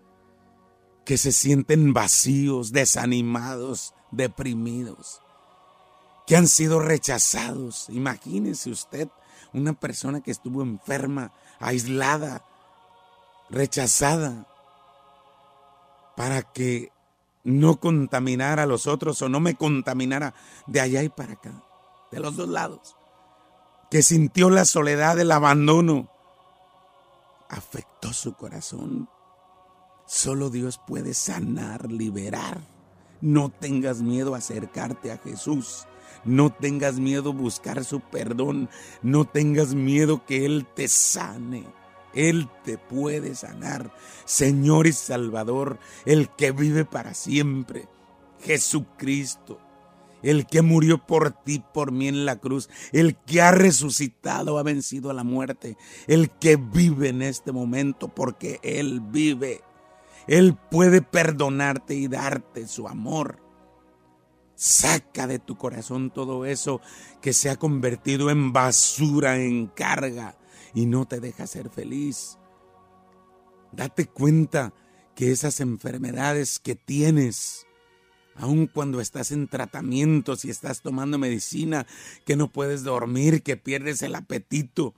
que 1.05 1.17
se 1.17 1.33
sienten 1.33 1.93
vacíos, 1.93 2.71
desanimados, 2.71 3.93
deprimidos 4.11 5.22
que 6.25 6.35
han 6.35 6.47
sido 6.47 6.79
rechazados. 6.79 7.87
Imagínese 7.89 8.69
usted 8.69 9.09
una 9.53 9.73
persona 9.73 10.21
que 10.21 10.31
estuvo 10.31 10.61
enferma, 10.61 11.31
aislada, 11.59 12.43
rechazada, 13.49 14.47
para 16.15 16.41
que 16.41 16.91
no 17.43 17.79
contaminara 17.79 18.63
a 18.63 18.67
los 18.67 18.87
otros 18.87 19.21
o 19.21 19.29
no 19.29 19.39
me 19.39 19.55
contaminara 19.55 20.33
de 20.67 20.81
allá 20.81 21.03
y 21.03 21.09
para 21.09 21.33
acá, 21.33 21.63
de 22.11 22.19
los 22.19 22.35
dos 22.35 22.49
lados, 22.49 22.95
que 23.91 24.01
sintió 24.01 24.49
la 24.49 24.65
soledad, 24.65 25.19
el 25.19 25.31
abandono, 25.31 26.09
afectó 27.49 28.13
su 28.13 28.33
corazón. 28.33 29.09
Solo 30.05 30.49
Dios 30.49 30.79
puede 30.85 31.13
sanar, 31.13 31.91
liberar. 31.91 32.61
No 33.21 33.49
tengas 33.49 34.01
miedo 34.01 34.35
a 34.35 34.39
acercarte 34.39 35.11
a 35.11 35.17
Jesús. 35.17 35.87
No 36.25 36.51
tengas 36.51 36.99
miedo 36.99 37.33
buscar 37.33 37.83
su 37.83 37.99
perdón. 37.99 38.69
No 39.01 39.25
tengas 39.25 39.75
miedo 39.75 40.25
que 40.25 40.45
Él 40.45 40.65
te 40.75 40.87
sane. 40.87 41.65
Él 42.13 42.49
te 42.63 42.77
puede 42.77 43.35
sanar. 43.35 43.93
Señor 44.25 44.87
y 44.87 44.93
Salvador, 44.93 45.79
el 46.05 46.29
que 46.29 46.51
vive 46.51 46.85
para 46.85 47.13
siempre. 47.13 47.87
Jesucristo. 48.41 49.59
El 50.21 50.45
que 50.47 50.61
murió 50.61 51.05
por 51.05 51.31
ti, 51.31 51.61
por 51.73 51.91
mí 51.91 52.07
en 52.07 52.25
la 52.25 52.37
cruz, 52.37 52.69
el 52.93 53.17
que 53.17 53.41
ha 53.41 53.51
resucitado, 53.51 54.57
ha 54.57 54.63
vencido 54.63 55.09
a 55.09 55.13
la 55.13 55.25
muerte, 55.25 55.75
el 56.07 56.29
que 56.29 56.55
vive 56.55 57.09
en 57.09 57.21
este 57.21 57.51
momento 57.51 58.07
porque 58.07 58.61
Él 58.63 59.01
vive. 59.01 59.61
Él 60.27 60.57
puede 60.71 61.01
perdonarte 61.01 61.95
y 61.95 62.07
darte 62.07 62.69
su 62.69 62.87
amor. 62.87 63.42
Saca 64.63 65.27
de 65.27 65.39
tu 65.39 65.57
corazón 65.57 66.09
todo 66.09 66.45
eso 66.45 66.79
que 67.21 67.33
se 67.33 67.49
ha 67.49 67.57
convertido 67.57 68.29
en 68.29 68.53
basura, 68.53 69.35
en 69.35 69.67
carga 69.67 70.37
y 70.73 70.85
no 70.85 71.05
te 71.05 71.19
deja 71.19 71.47
ser 71.47 71.69
feliz. 71.69 72.37
Date 73.73 74.05
cuenta 74.05 74.73
que 75.15 75.33
esas 75.33 75.59
enfermedades 75.59 76.59
que 76.59 76.75
tienes, 76.75 77.67
aun 78.35 78.67
cuando 78.67 79.01
estás 79.01 79.33
en 79.33 79.49
tratamiento, 79.49 80.37
si 80.37 80.49
estás 80.49 80.81
tomando 80.81 81.17
medicina, 81.17 81.85
que 82.25 82.37
no 82.37 82.49
puedes 82.49 82.83
dormir, 82.83 83.43
que 83.43 83.57
pierdes 83.57 84.01
el 84.01 84.15
apetito, 84.15 84.93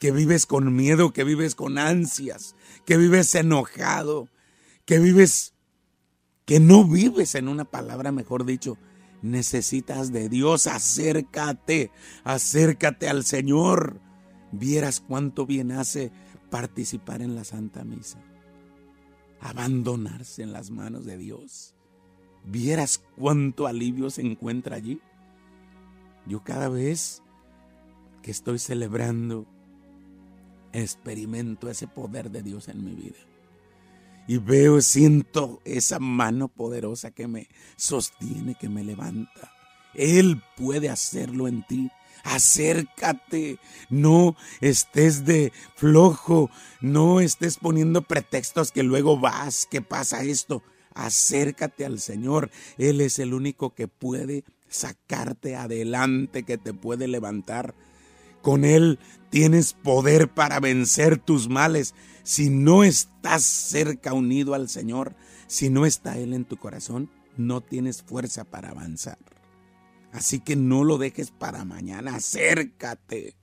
que 0.00 0.10
vives 0.10 0.44
con 0.44 0.74
miedo, 0.74 1.12
que 1.12 1.22
vives 1.22 1.54
con 1.54 1.78
ansias, 1.78 2.56
que 2.84 2.96
vives 2.96 3.32
enojado, 3.36 4.28
que 4.84 4.98
vives, 4.98 5.54
que 6.46 6.58
no 6.58 6.82
vives 6.84 7.36
en 7.36 7.46
una 7.46 7.64
palabra, 7.64 8.10
mejor 8.10 8.44
dicho, 8.44 8.76
necesitas 9.24 10.12
de 10.12 10.28
Dios, 10.28 10.66
acércate, 10.66 11.90
acércate 12.22 13.08
al 13.08 13.24
Señor. 13.24 14.00
Vieras 14.52 15.00
cuánto 15.00 15.46
bien 15.46 15.72
hace 15.72 16.12
participar 16.50 17.22
en 17.22 17.34
la 17.34 17.42
Santa 17.42 17.84
Misa, 17.84 18.20
abandonarse 19.40 20.42
en 20.42 20.52
las 20.52 20.70
manos 20.70 21.06
de 21.06 21.16
Dios. 21.16 21.74
Vieras 22.44 23.02
cuánto 23.16 23.66
alivio 23.66 24.10
se 24.10 24.20
encuentra 24.20 24.76
allí. 24.76 25.00
Yo 26.26 26.44
cada 26.44 26.68
vez 26.68 27.22
que 28.22 28.30
estoy 28.30 28.58
celebrando, 28.58 29.46
experimento 30.72 31.70
ese 31.70 31.88
poder 31.88 32.30
de 32.30 32.42
Dios 32.42 32.68
en 32.68 32.84
mi 32.84 32.94
vida. 32.94 33.18
Y 34.26 34.38
veo, 34.38 34.80
siento 34.80 35.60
esa 35.64 35.98
mano 35.98 36.48
poderosa 36.48 37.10
que 37.10 37.28
me 37.28 37.48
sostiene, 37.76 38.54
que 38.54 38.68
me 38.68 38.82
levanta. 38.82 39.52
Él 39.94 40.42
puede 40.56 40.88
hacerlo 40.88 41.46
en 41.46 41.66
ti. 41.66 41.90
Acércate, 42.24 43.58
no 43.90 44.34
estés 44.62 45.26
de 45.26 45.52
flojo, 45.76 46.50
no 46.80 47.20
estés 47.20 47.58
poniendo 47.58 48.00
pretextos 48.00 48.72
que 48.72 48.82
luego 48.82 49.20
vas, 49.20 49.66
que 49.70 49.82
pasa 49.82 50.22
esto. 50.22 50.62
Acércate 50.94 51.84
al 51.84 52.00
Señor. 52.00 52.50
Él 52.78 53.02
es 53.02 53.18
el 53.18 53.34
único 53.34 53.74
que 53.74 53.88
puede 53.88 54.44
sacarte 54.68 55.54
adelante, 55.54 56.44
que 56.44 56.56
te 56.56 56.72
puede 56.72 57.08
levantar. 57.08 57.74
Con 58.40 58.64
Él 58.64 58.98
tienes 59.30 59.74
poder 59.74 60.28
para 60.28 60.60
vencer 60.60 61.18
tus 61.18 61.48
males. 61.48 61.94
Si 62.24 62.50
no 62.50 62.82
estás 62.82 63.44
cerca 63.44 64.12
unido 64.12 64.54
al 64.54 64.68
Señor, 64.68 65.14
si 65.46 65.70
no 65.70 65.86
está 65.86 66.18
Él 66.18 66.34
en 66.34 66.44
tu 66.44 66.56
corazón, 66.56 67.10
no 67.36 67.60
tienes 67.60 68.02
fuerza 68.02 68.44
para 68.44 68.70
avanzar. 68.70 69.18
Así 70.12 70.40
que 70.40 70.56
no 70.56 70.84
lo 70.84 70.98
dejes 70.98 71.30
para 71.30 71.64
mañana, 71.64 72.16
acércate. 72.16 73.36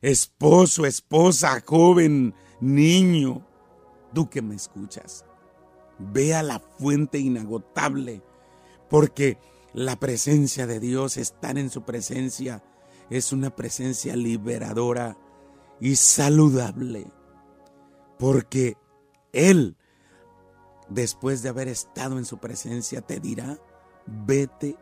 Esposo, 0.00 0.84
esposa, 0.84 1.62
joven, 1.64 2.34
niño, 2.60 3.46
tú 4.12 4.28
que 4.28 4.42
me 4.42 4.56
escuchas, 4.56 5.24
ve 5.98 6.34
a 6.34 6.42
la 6.42 6.58
fuente 6.58 7.18
inagotable, 7.18 8.22
porque 8.90 9.38
la 9.74 9.96
presencia 9.96 10.66
de 10.66 10.80
Dios, 10.80 11.16
estar 11.16 11.56
en 11.56 11.70
su 11.70 11.82
presencia, 11.82 12.64
es 13.10 13.32
una 13.32 13.54
presencia 13.54 14.16
liberadora 14.16 15.16
y 15.80 15.96
saludable, 15.96 17.06
porque 18.22 18.76
Él, 19.32 19.76
después 20.88 21.42
de 21.42 21.48
haber 21.48 21.66
estado 21.66 22.18
en 22.18 22.24
su 22.24 22.38
presencia, 22.38 23.00
te 23.00 23.18
dirá, 23.18 23.58
vete 24.06 24.76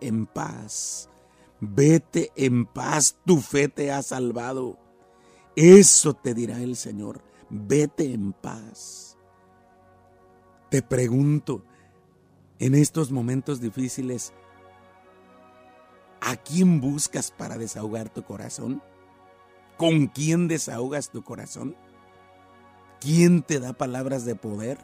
en 0.00 0.26
paz, 0.26 1.10
vete 1.58 2.30
en 2.36 2.66
paz, 2.66 3.18
tu 3.26 3.38
fe 3.38 3.66
te 3.66 3.90
ha 3.90 4.00
salvado. 4.02 4.78
Eso 5.56 6.14
te 6.14 6.34
dirá 6.34 6.60
el 6.60 6.76
Señor, 6.76 7.20
vete 7.50 8.12
en 8.12 8.32
paz. 8.32 9.18
Te 10.70 10.80
pregunto, 10.80 11.64
en 12.60 12.76
estos 12.76 13.10
momentos 13.10 13.60
difíciles, 13.60 14.32
¿A 16.20 16.36
quién 16.36 16.80
buscas 16.80 17.32
para 17.32 17.58
desahogar 17.58 18.08
tu 18.08 18.22
corazón? 18.22 18.82
¿Con 19.76 20.06
quién 20.06 20.46
desahogas 20.46 21.10
tu 21.10 21.24
corazón? 21.24 21.76
¿Quién 23.00 23.42
te 23.42 23.60
da 23.60 23.72
palabras 23.72 24.24
de 24.24 24.34
poder? 24.34 24.78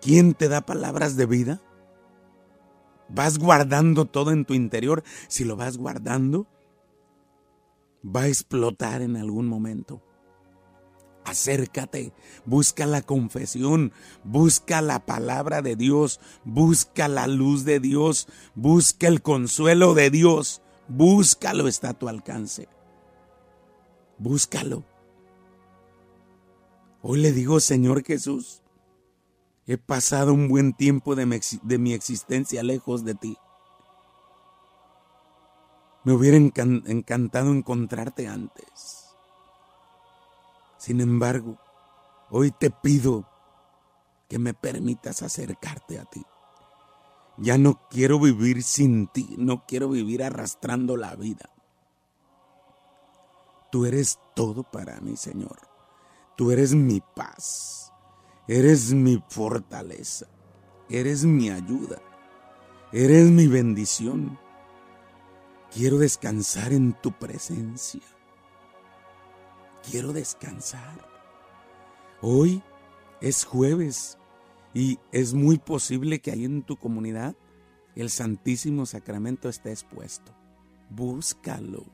¿Quién 0.00 0.34
te 0.34 0.48
da 0.48 0.60
palabras 0.60 1.16
de 1.16 1.26
vida? 1.26 1.62
¿Vas 3.08 3.38
guardando 3.38 4.04
todo 4.04 4.32
en 4.32 4.44
tu 4.44 4.54
interior? 4.54 5.02
Si 5.28 5.44
lo 5.44 5.56
vas 5.56 5.78
guardando, 5.78 6.46
va 8.04 8.22
a 8.22 8.28
explotar 8.28 9.02
en 9.02 9.16
algún 9.16 9.46
momento. 9.46 10.02
Acércate, 11.24 12.12
busca 12.44 12.86
la 12.86 13.02
confesión, 13.02 13.92
busca 14.22 14.80
la 14.80 15.04
palabra 15.04 15.60
de 15.60 15.74
Dios, 15.74 16.20
busca 16.44 17.08
la 17.08 17.26
luz 17.26 17.64
de 17.64 17.80
Dios, 17.80 18.28
busca 18.54 19.08
el 19.08 19.22
consuelo 19.22 19.94
de 19.94 20.10
Dios, 20.10 20.62
búscalo, 20.86 21.66
está 21.66 21.90
a 21.90 21.94
tu 21.94 22.08
alcance. 22.08 22.68
Búscalo. 24.18 24.84
Hoy 27.08 27.20
le 27.20 27.30
digo, 27.30 27.60
Señor 27.60 28.02
Jesús, 28.02 28.62
he 29.64 29.78
pasado 29.78 30.34
un 30.34 30.48
buen 30.48 30.72
tiempo 30.72 31.14
de 31.14 31.24
mi, 31.24 31.92
existencia 31.92 32.64
lejos 32.64 33.04
de 33.04 33.14
ti. 33.14 33.38
Me 36.02 36.14
hubiera 36.14 36.36
encantado 36.36 37.52
encontrarte 37.52 38.26
antes. 38.26 39.14
Sin 40.78 41.00
embargo, 41.00 41.58
hoy 42.28 42.50
te 42.50 42.72
pido 42.72 43.24
que 44.28 44.40
me 44.40 44.52
permitas 44.52 45.22
acercarte 45.22 46.00
a 46.00 46.06
ti. 46.06 46.26
Ya 47.36 47.56
no 47.56 47.86
quiero 47.88 48.18
vivir 48.18 48.64
sin 48.64 49.06
ti, 49.06 49.36
no 49.38 49.64
quiero 49.64 49.90
vivir 49.90 50.24
arrastrando 50.24 50.96
la 50.96 51.14
vida. 51.14 51.50
Tú 53.70 53.86
eres 53.86 54.18
todo 54.34 54.64
para 54.64 55.00
mí, 55.00 55.16
Señor. 55.16 55.75
Tú 56.36 56.50
eres 56.50 56.74
mi 56.74 57.00
paz, 57.14 57.92
eres 58.46 58.92
mi 58.92 59.22
fortaleza, 59.28 60.26
eres 60.88 61.24
mi 61.24 61.50
ayuda, 61.50 62.00
eres 62.92 63.30
mi 63.30 63.46
bendición. 63.46 64.38
Quiero 65.72 65.98
descansar 65.98 66.72
en 66.72 66.92
tu 66.92 67.12
presencia 67.12 68.02
quiero 69.90 70.12
descansar. 70.12 71.06
Hoy 72.20 72.62
es 73.20 73.44
jueves 73.44 74.18
y 74.74 74.98
es 75.12 75.34
muy 75.34 75.58
posible 75.58 76.20
que 76.20 76.32
ahí 76.32 76.44
en 76.44 76.62
tu 76.62 76.76
comunidad 76.76 77.36
el 77.94 78.10
Santísimo 78.10 78.84
Sacramento 78.86 79.48
esté 79.48 79.70
expuesto. 79.70 80.32
Búscalo. 80.90 81.84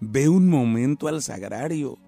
Ve 0.00 0.28
un 0.28 0.48
momento 0.48 1.08
al 1.08 1.22
sagrario. 1.22 1.98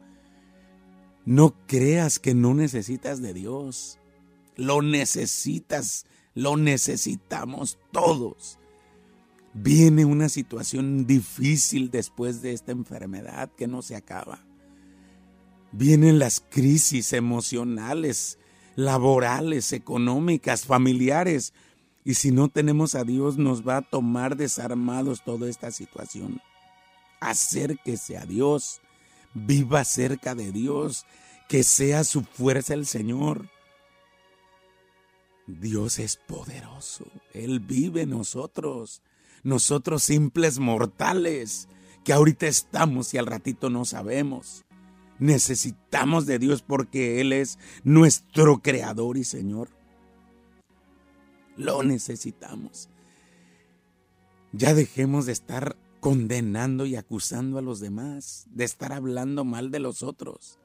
No 1.24 1.54
creas 1.66 2.18
que 2.18 2.34
no 2.34 2.54
necesitas 2.54 3.20
de 3.20 3.34
Dios. 3.34 3.98
Lo 4.56 4.82
necesitas, 4.82 6.06
lo 6.34 6.56
necesitamos 6.56 7.78
todos. 7.92 8.58
Viene 9.52 10.04
una 10.04 10.28
situación 10.28 11.06
difícil 11.06 11.90
después 11.90 12.40
de 12.40 12.52
esta 12.52 12.72
enfermedad 12.72 13.50
que 13.56 13.66
no 13.66 13.82
se 13.82 13.96
acaba. 13.96 14.44
Vienen 15.72 16.18
las 16.18 16.40
crisis 16.40 17.12
emocionales, 17.12 18.38
laborales, 18.76 19.72
económicas, 19.72 20.66
familiares. 20.66 21.52
Y 22.04 22.14
si 22.14 22.30
no 22.30 22.48
tenemos 22.48 22.94
a 22.94 23.04
Dios, 23.04 23.38
nos 23.38 23.66
va 23.66 23.78
a 23.78 23.82
tomar 23.82 24.36
desarmados 24.36 25.22
toda 25.24 25.48
esta 25.48 25.70
situación. 25.70 26.40
Acérquese 27.20 28.16
a 28.16 28.24
Dios, 28.24 28.80
viva 29.34 29.84
cerca 29.84 30.34
de 30.34 30.52
Dios, 30.52 31.06
que 31.48 31.62
sea 31.62 32.04
su 32.04 32.22
fuerza 32.22 32.74
el 32.74 32.86
Señor. 32.86 33.48
Dios 35.46 35.98
es 35.98 36.16
poderoso, 36.16 37.06
Él 37.34 37.60
vive 37.60 38.02
en 38.02 38.10
nosotros, 38.10 39.02
nosotros 39.42 40.02
simples 40.02 40.58
mortales, 40.58 41.68
que 42.04 42.12
ahorita 42.12 42.46
estamos 42.46 43.12
y 43.14 43.18
al 43.18 43.26
ratito 43.26 43.68
no 43.68 43.84
sabemos. 43.84 44.64
Necesitamos 45.18 46.24
de 46.26 46.38
Dios 46.38 46.62
porque 46.62 47.20
Él 47.20 47.32
es 47.32 47.58
nuestro 47.84 48.62
creador 48.62 49.18
y 49.18 49.24
Señor. 49.24 49.68
Lo 51.56 51.82
necesitamos. 51.82 52.88
Ya 54.52 54.72
dejemos 54.72 55.26
de 55.26 55.32
estar 55.32 55.76
condenando 56.00 56.86
y 56.86 56.96
acusando 56.96 57.58
a 57.58 57.62
los 57.62 57.78
demás, 57.78 58.46
de 58.50 58.64
estar 58.64 58.92
hablando 58.92 59.44
mal 59.44 59.70
de 59.70 59.80
los 59.80 60.02
otros. 60.02 60.58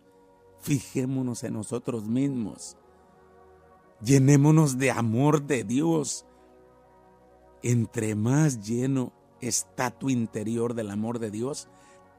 Fijémonos 0.62 1.44
en 1.44 1.54
nosotros 1.54 2.08
mismos. 2.08 2.78
Llenémonos 4.02 4.78
de 4.78 4.92
amor 4.92 5.44
de 5.44 5.64
Dios. 5.64 6.26
Entre 7.62 8.16
más 8.16 8.66
lleno 8.66 9.14
está 9.42 9.92
tu 9.92 10.10
interior 10.10 10.74
del 10.74 10.90
amor 10.90 11.20
de 11.20 11.32
Dios, 11.32 11.68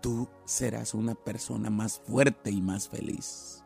tú 0.00 0.28
serás 0.44 0.94
una 0.94 1.14
persona 1.14 1.70
más 1.70 2.00
fuerte 2.06 2.50
y 2.50 2.60
más 2.60 2.88
feliz. 2.88 3.64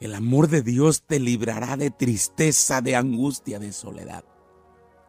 El 0.00 0.14
amor 0.14 0.48
de 0.48 0.62
Dios 0.62 1.02
te 1.02 1.18
librará 1.18 1.76
de 1.76 1.90
tristeza, 1.90 2.80
de 2.82 2.96
angustia, 2.96 3.58
de 3.58 3.72
soledad. 3.72 4.24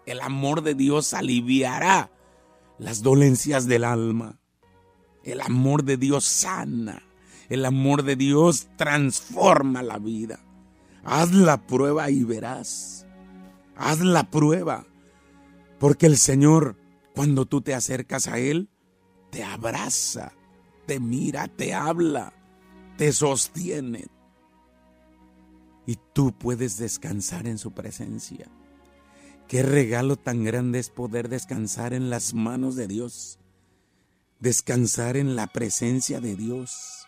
El 0.06 0.22
amor 0.22 0.62
de 0.62 0.76
Dios 0.76 1.14
aliviará 1.14 2.10
las 2.78 3.02
dolencias 3.02 3.68
del 3.68 3.84
alma. 3.84 4.40
El 5.24 5.42
amor 5.42 5.84
de 5.84 5.98
Dios 5.98 6.26
sana. 6.26 7.04
El 7.50 7.66
amor 7.66 8.04
de 8.04 8.16
Dios 8.16 8.68
transforma 8.76 9.82
la 9.82 10.00
vida. 10.00 10.40
Haz 11.04 11.32
la 11.32 11.66
prueba 11.66 12.10
y 12.10 12.24
verás. 12.24 13.06
Haz 13.76 14.00
la 14.00 14.30
prueba. 14.30 14.86
Porque 15.80 16.06
el 16.06 16.18
Señor, 16.18 16.76
cuando 17.16 17.46
tú 17.46 17.62
te 17.62 17.74
acercas 17.74 18.28
a 18.28 18.40
Él, 18.40 18.70
te 19.30 19.44
abraza, 19.44 20.34
te 20.86 21.00
mira, 21.00 21.48
te 21.48 21.74
habla, 21.74 22.34
te 22.98 23.12
sostiene. 23.14 24.08
Y 25.86 25.98
tú 26.14 26.38
puedes 26.38 26.78
descansar 26.78 27.48
en 27.48 27.58
su 27.58 27.72
presencia. 27.72 28.50
Qué 29.48 29.64
regalo 29.64 30.18
tan 30.18 30.44
grande 30.44 30.80
es 30.80 30.90
poder 30.90 31.30
descansar 31.30 31.94
en 31.94 32.10
las 32.10 32.34
manos 32.34 32.76
de 32.76 32.88
Dios. 32.88 33.40
Descansar 34.40 35.16
en 35.16 35.36
la 35.36 35.48
presencia 35.48 36.20
de 36.20 36.36
Dios. 36.36 37.08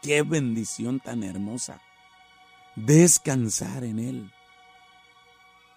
Qué 0.00 0.22
bendición 0.22 1.00
tan 1.00 1.24
hermosa. 1.24 1.80
Descansar 2.76 3.82
en 3.82 3.98
Él. 3.98 4.32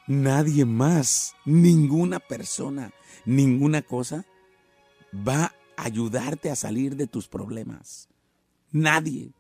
Nadie 0.05 0.65
más, 0.65 1.35
ninguna 1.45 2.19
persona, 2.19 2.93
ninguna 3.25 3.81
cosa 3.81 4.25
va 5.13 5.45
a 5.75 5.83
ayudarte 5.83 6.51
a 6.51 6.55
salir 6.55 6.95
de 6.95 7.07
tus 7.07 7.27
problemas. 7.27 8.07
Nadie. 8.71 9.31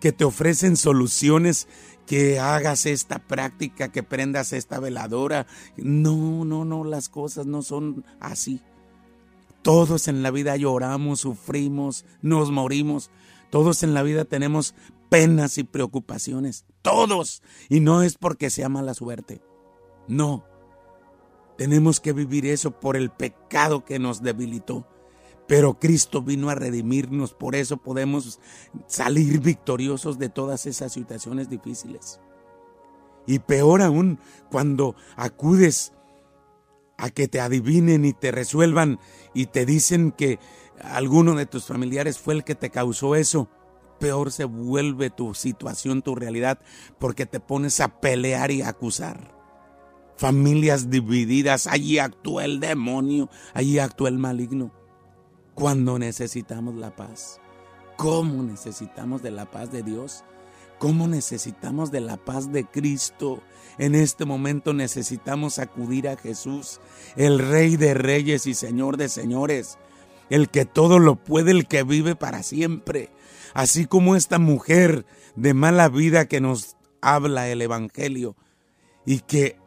Que 0.00 0.12
te 0.12 0.24
ofrecen 0.24 0.76
soluciones 0.76 1.68
que 2.06 2.40
hagas 2.40 2.86
esta 2.86 3.20
práctica, 3.20 3.92
que 3.92 4.02
prendas 4.02 4.52
esta 4.52 4.80
veladora. 4.80 5.46
No, 5.76 6.44
no, 6.44 6.64
no, 6.64 6.84
las 6.84 7.08
cosas 7.08 7.46
no 7.46 7.62
son 7.62 8.04
así. 8.18 8.62
Todos 9.62 10.08
en 10.08 10.22
la 10.22 10.30
vida 10.30 10.56
lloramos, 10.56 11.20
sufrimos, 11.20 12.04
nos 12.22 12.50
morimos. 12.50 13.10
Todos 13.50 13.82
en 13.82 13.94
la 13.94 14.02
vida 14.02 14.24
tenemos 14.24 14.74
penas 15.08 15.58
y 15.58 15.64
preocupaciones. 15.64 16.64
Todos. 16.82 17.42
Y 17.68 17.80
no 17.80 18.02
es 18.02 18.16
porque 18.16 18.50
sea 18.50 18.68
mala 18.68 18.94
suerte. 18.94 19.42
No. 20.08 20.44
Tenemos 21.58 22.00
que 22.00 22.12
vivir 22.12 22.46
eso 22.46 22.70
por 22.70 22.96
el 22.96 23.10
pecado 23.10 23.84
que 23.84 23.98
nos 23.98 24.22
debilitó. 24.22 24.86
Pero 25.50 25.80
Cristo 25.80 26.22
vino 26.22 26.48
a 26.48 26.54
redimirnos, 26.54 27.34
por 27.34 27.56
eso 27.56 27.76
podemos 27.76 28.38
salir 28.86 29.40
victoriosos 29.40 30.16
de 30.16 30.28
todas 30.28 30.64
esas 30.64 30.92
situaciones 30.92 31.50
difíciles. 31.50 32.20
Y 33.26 33.40
peor 33.40 33.82
aún, 33.82 34.20
cuando 34.48 34.94
acudes 35.16 35.92
a 36.98 37.10
que 37.10 37.26
te 37.26 37.40
adivinen 37.40 38.04
y 38.04 38.12
te 38.12 38.30
resuelvan 38.30 39.00
y 39.34 39.46
te 39.46 39.66
dicen 39.66 40.12
que 40.12 40.38
alguno 40.84 41.34
de 41.34 41.46
tus 41.46 41.64
familiares 41.64 42.20
fue 42.20 42.34
el 42.34 42.44
que 42.44 42.54
te 42.54 42.70
causó 42.70 43.16
eso, 43.16 43.48
peor 43.98 44.30
se 44.30 44.44
vuelve 44.44 45.10
tu 45.10 45.34
situación, 45.34 46.02
tu 46.02 46.14
realidad, 46.14 46.60
porque 47.00 47.26
te 47.26 47.40
pones 47.40 47.80
a 47.80 48.00
pelear 48.00 48.52
y 48.52 48.62
a 48.62 48.68
acusar. 48.68 49.34
Familias 50.16 50.90
divididas, 50.90 51.66
allí 51.66 51.98
actúa 51.98 52.44
el 52.44 52.60
demonio, 52.60 53.28
allí 53.52 53.80
actúa 53.80 54.10
el 54.10 54.18
maligno 54.18 54.78
cuando 55.60 55.98
necesitamos 55.98 56.74
la 56.76 56.96
paz. 56.96 57.38
¿Cómo 57.98 58.42
necesitamos 58.42 59.22
de 59.22 59.30
la 59.30 59.44
paz 59.44 59.70
de 59.70 59.82
Dios? 59.82 60.24
¿Cómo 60.78 61.06
necesitamos 61.06 61.90
de 61.90 62.00
la 62.00 62.16
paz 62.16 62.50
de 62.50 62.64
Cristo? 62.64 63.42
En 63.76 63.94
este 63.94 64.24
momento 64.24 64.72
necesitamos 64.72 65.58
acudir 65.58 66.08
a 66.08 66.16
Jesús, 66.16 66.80
el 67.14 67.38
Rey 67.38 67.76
de 67.76 67.92
Reyes 67.92 68.46
y 68.46 68.54
Señor 68.54 68.96
de 68.96 69.10
Señores, 69.10 69.76
el 70.30 70.48
que 70.48 70.64
todo 70.64 70.98
lo 70.98 71.16
puede, 71.16 71.50
el 71.50 71.68
que 71.68 71.82
vive 71.82 72.16
para 72.16 72.42
siempre. 72.42 73.10
Así 73.52 73.84
como 73.84 74.16
esta 74.16 74.38
mujer 74.38 75.04
de 75.36 75.52
mala 75.52 75.90
vida 75.90 76.24
que 76.24 76.40
nos 76.40 76.78
habla 77.02 77.50
el 77.50 77.60
Evangelio 77.60 78.34
y 79.04 79.18
que 79.18 79.58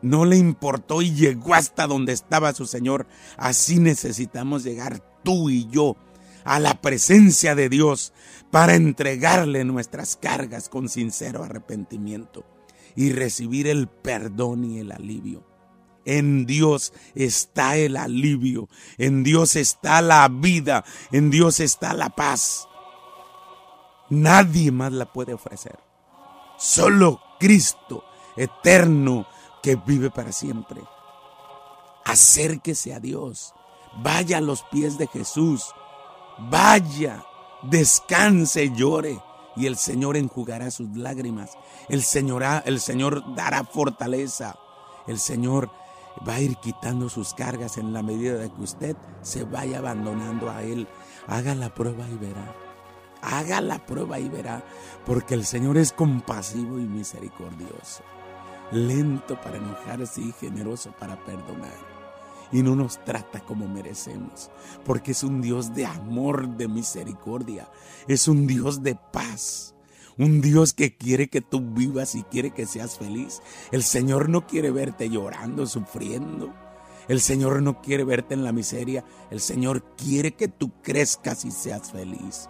no 0.00 0.24
le 0.24 0.38
importó 0.38 1.02
y 1.02 1.12
llegó 1.12 1.52
hasta 1.52 1.86
donde 1.86 2.14
estaba 2.14 2.54
su 2.54 2.64
Señor, 2.64 3.06
así 3.36 3.78
necesitamos 3.78 4.64
llegar 4.64 5.02
tú 5.24 5.50
y 5.50 5.68
yo 5.68 5.96
a 6.44 6.60
la 6.60 6.80
presencia 6.80 7.54
de 7.54 7.68
Dios 7.68 8.12
para 8.50 8.74
entregarle 8.74 9.64
nuestras 9.64 10.16
cargas 10.16 10.68
con 10.68 10.88
sincero 10.88 11.42
arrepentimiento 11.42 12.44
y 12.94 13.10
recibir 13.12 13.66
el 13.66 13.88
perdón 13.88 14.64
y 14.64 14.78
el 14.78 14.92
alivio. 14.92 15.44
En 16.04 16.44
Dios 16.46 16.92
está 17.14 17.76
el 17.76 17.96
alivio, 17.96 18.68
en 18.98 19.24
Dios 19.24 19.56
está 19.56 20.02
la 20.02 20.28
vida, 20.28 20.84
en 21.10 21.30
Dios 21.30 21.60
está 21.60 21.94
la 21.94 22.10
paz. 22.10 22.68
Nadie 24.10 24.70
más 24.70 24.92
la 24.92 25.10
puede 25.12 25.32
ofrecer. 25.32 25.78
Solo 26.58 27.20
Cristo 27.40 28.04
eterno 28.36 29.26
que 29.62 29.76
vive 29.76 30.10
para 30.10 30.30
siempre. 30.30 30.82
Acérquese 32.04 32.92
a 32.92 33.00
Dios 33.00 33.54
Vaya 34.02 34.38
a 34.38 34.40
los 34.40 34.62
pies 34.64 34.98
de 34.98 35.06
Jesús. 35.06 35.72
Vaya, 36.38 37.24
descanse, 37.62 38.72
llore. 38.74 39.20
Y 39.56 39.66
el 39.66 39.76
Señor 39.76 40.16
enjugará 40.16 40.70
sus 40.70 40.96
lágrimas. 40.96 41.56
El 41.88 42.02
Señor, 42.02 42.42
el 42.64 42.80
Señor 42.80 43.34
dará 43.36 43.64
fortaleza. 43.64 44.56
El 45.06 45.20
Señor 45.20 45.70
va 46.26 46.34
a 46.34 46.40
ir 46.40 46.56
quitando 46.56 47.08
sus 47.08 47.34
cargas 47.34 47.78
en 47.78 47.92
la 47.92 48.02
medida 48.02 48.34
de 48.34 48.50
que 48.50 48.62
usted 48.62 48.96
se 49.22 49.44
vaya 49.44 49.78
abandonando 49.78 50.50
a 50.50 50.62
Él. 50.62 50.88
Haga 51.28 51.54
la 51.54 51.72
prueba 51.72 52.08
y 52.08 52.16
verá. 52.16 52.52
Haga 53.22 53.60
la 53.60 53.86
prueba 53.86 54.18
y 54.18 54.28
verá. 54.28 54.64
Porque 55.06 55.34
el 55.34 55.46
Señor 55.46 55.78
es 55.78 55.92
compasivo 55.92 56.80
y 56.80 56.86
misericordioso. 56.86 58.02
Lento 58.72 59.40
para 59.40 59.58
enojarse 59.58 60.20
y 60.20 60.32
generoso 60.32 60.90
para 60.98 61.16
perdonar 61.24 61.93
y 62.52 62.62
no 62.62 62.76
nos 62.76 63.02
trata 63.04 63.40
como 63.40 63.68
merecemos, 63.68 64.50
porque 64.84 65.12
es 65.12 65.22
un 65.22 65.40
Dios 65.40 65.74
de 65.74 65.86
amor, 65.86 66.56
de 66.56 66.68
misericordia, 66.68 67.68
es 68.08 68.28
un 68.28 68.46
Dios 68.46 68.82
de 68.82 68.94
paz. 68.94 69.74
Un 70.16 70.40
Dios 70.40 70.74
que 70.74 70.96
quiere 70.96 71.28
que 71.28 71.40
tú 71.40 71.60
vivas 71.60 72.14
y 72.14 72.22
quiere 72.22 72.52
que 72.52 72.66
seas 72.66 72.98
feliz. 72.98 73.42
El 73.72 73.82
Señor 73.82 74.28
no 74.28 74.46
quiere 74.46 74.70
verte 74.70 75.10
llorando, 75.10 75.66
sufriendo. 75.66 76.54
El 77.08 77.20
Señor 77.20 77.60
no 77.62 77.82
quiere 77.82 78.04
verte 78.04 78.34
en 78.34 78.44
la 78.44 78.52
miseria. 78.52 79.04
El 79.32 79.40
Señor 79.40 79.82
quiere 79.96 80.36
que 80.36 80.46
tú 80.46 80.70
crezcas 80.82 81.44
y 81.44 81.50
seas 81.50 81.90
feliz. 81.90 82.48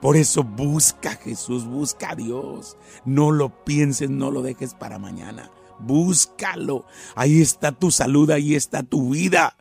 Por 0.00 0.16
eso 0.16 0.42
busca 0.42 1.10
a 1.10 1.16
Jesús, 1.16 1.66
busca 1.66 2.12
a 2.12 2.16
Dios. 2.16 2.78
No 3.04 3.30
lo 3.30 3.62
pienses, 3.62 4.08
no 4.08 4.30
lo 4.30 4.40
dejes 4.40 4.72
para 4.72 4.98
mañana 4.98 5.50
búscalo. 5.82 6.86
Ahí 7.14 7.40
está 7.40 7.72
tu 7.72 7.90
salud, 7.90 8.30
ahí 8.30 8.54
está 8.54 8.82
tu 8.82 9.10
vida. 9.10 9.56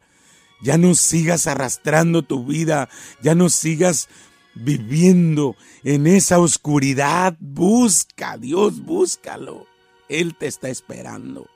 Ya 0.62 0.78
no 0.78 0.94
sigas 0.94 1.48
arrastrando 1.48 2.22
tu 2.22 2.46
vida, 2.46 2.88
ya 3.22 3.34
no 3.34 3.50
sigas 3.50 4.10
viviendo 4.54 5.56
en 5.84 6.08
esa 6.08 6.40
oscuridad. 6.40 7.36
Busca 7.40 8.38
Dios, 8.38 8.84
búscalo. 8.84 9.66
Él 10.10 10.36
te 10.36 10.48
está 10.48 10.70
esperando. 10.70 11.48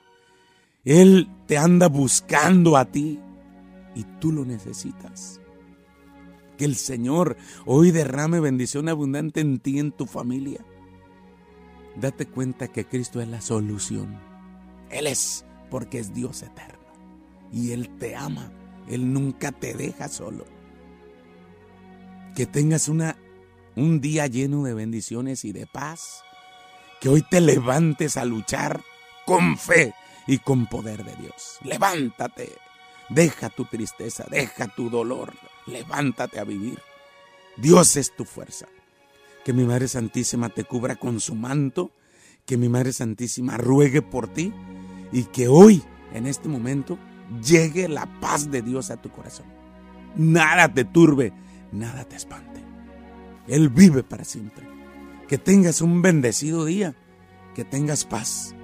Él 0.84 1.30
te 1.48 1.58
anda 1.58 1.88
buscando 1.88 2.78
a 2.78 2.86
ti 2.86 3.20
y 3.96 4.04
tú 4.20 4.32
lo 4.32 4.46
necesitas. 4.46 5.42
Que 6.58 6.66
el 6.66 6.76
Señor 6.76 7.38
hoy 7.66 7.92
derrame 7.92 8.40
bendición 8.40 8.88
abundante 8.88 9.42
en 9.42 9.60
ti 9.60 9.76
y 9.76 9.80
en 9.80 9.92
tu 9.92 10.06
familia. 10.06 10.64
Date 11.96 12.26
cuenta 12.26 12.68
que 12.68 12.86
Cristo 12.86 13.22
es 13.22 13.28
la 13.28 13.42
solución. 13.42 14.20
Él 14.90 15.08
es 15.08 15.46
porque 15.70 16.00
es 16.00 16.14
Dios 16.14 16.42
eterno. 16.44 16.86
Y 17.52 17.72
Él 17.72 17.90
te 17.98 18.16
ama. 18.16 18.52
Él 18.90 19.12
nunca 19.14 19.52
te 19.52 19.74
deja 19.74 20.08
solo. 20.10 20.46
Que 22.36 22.46
tengas 22.46 22.88
una, 22.88 23.18
un 23.76 24.02
día 24.02 24.28
lleno 24.28 24.64
de 24.64 24.74
bendiciones 24.74 25.46
y 25.46 25.52
de 25.52 25.66
paz. 25.66 26.24
Que 27.02 27.10
hoy 27.10 27.24
te 27.30 27.42
levantes 27.42 28.18
a 28.18 28.26
luchar 28.26 28.82
con 29.26 29.58
fe 29.58 29.94
y 30.28 30.40
con 30.40 30.68
poder 30.68 31.04
de 31.04 31.16
Dios. 31.16 31.58
Levántate. 31.64 32.52
Deja 33.10 33.50
tu 33.50 33.66
tristeza, 33.66 34.26
deja 34.30 34.68
tu 34.68 34.90
dolor. 34.90 35.34
Levántate 35.68 36.40
a 36.40 36.44
vivir. 36.44 36.80
Dios 37.58 37.96
es 37.96 38.16
tu 38.16 38.26
fuerza. 38.26 38.68
Que 39.44 39.54
mi 39.54 39.64
Madre 39.64 39.88
Santísima 39.88 40.50
te 40.50 40.64
cubra 40.64 40.96
con 40.96 41.20
su 41.20 41.36
manto. 41.36 41.92
Que 42.46 42.58
mi 42.58 42.70
Madre 42.70 42.94
Santísima 42.94 43.58
ruegue 43.58 44.02
por 44.02 44.28
ti 44.28 44.54
y 45.12 45.24
que 45.24 45.48
hoy, 45.48 45.84
en 46.14 46.28
este 46.28 46.50
momento, 46.50 46.98
llegue 47.44 47.88
la 47.88 48.06
paz 48.20 48.52
de 48.52 48.62
Dios 48.62 48.92
a 48.92 49.02
tu 49.02 49.10
corazón. 49.10 49.48
Nada 50.16 50.74
te 50.74 50.86
turbe, 50.86 51.34
nada 51.72 52.06
te 52.06 52.16
espante. 52.16 52.64
Él 53.48 53.70
vive 53.70 54.04
para 54.04 54.24
siempre. 54.24 54.68
Que 55.28 55.38
tengas 55.38 55.82
un 55.82 56.02
bendecido 56.02 56.66
día, 56.66 56.96
que 57.56 57.66
tengas 57.66 58.06
paz. 58.06 58.56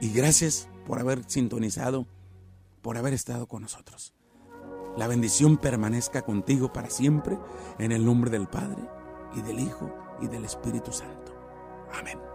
Y 0.00 0.10
gracias 0.10 0.68
por 0.86 1.00
haber 1.00 1.24
sintonizado, 1.26 2.06
por 2.82 2.96
haber 2.98 3.14
estado 3.14 3.46
con 3.46 3.62
nosotros. 3.62 4.14
La 4.96 5.08
bendición 5.08 5.56
permanezca 5.56 6.22
contigo 6.22 6.72
para 6.72 6.90
siempre, 6.90 7.38
en 7.78 7.90
el 7.90 8.04
nombre 8.04 8.30
del 8.30 8.46
Padre, 8.46 8.82
y 9.34 9.42
del 9.42 9.58
Hijo, 9.58 9.92
y 10.20 10.28
del 10.28 10.44
Espíritu 10.44 10.92
Santo. 10.92 11.34
Amén. 11.92 12.33